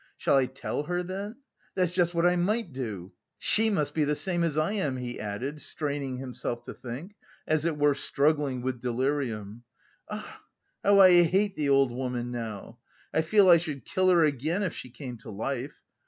shall 0.17 0.35
I 0.37 0.47
tell 0.47 0.81
her 0.85 1.03
then? 1.03 1.35
That's 1.75 1.91
just 1.91 2.15
what 2.15 2.25
I 2.25 2.35
might 2.35 2.73
do.... 2.73 3.13
She 3.37 3.69
must 3.69 3.93
be 3.93 4.03
the 4.03 4.15
same 4.15 4.43
as 4.43 4.57
I 4.57 4.71
am," 4.73 4.97
he 4.97 5.19
added, 5.19 5.61
straining 5.61 6.17
himself 6.17 6.63
to 6.63 6.73
think, 6.73 7.13
as 7.47 7.65
it 7.65 7.77
were 7.77 7.93
struggling 7.93 8.63
with 8.63 8.81
delirium. 8.81 9.61
"Ah, 10.09 10.41
how 10.83 10.97
I 10.99 11.21
hate 11.21 11.53
the 11.53 11.69
old 11.69 11.91
woman 11.91 12.31
now! 12.31 12.79
I 13.13 13.21
feel 13.21 13.47
I 13.47 13.57
should 13.57 13.85
kill 13.85 14.09
her 14.09 14.23
again 14.23 14.63
if 14.63 14.73
she 14.73 14.89
came 14.89 15.17
to 15.19 15.29
life! 15.29 15.75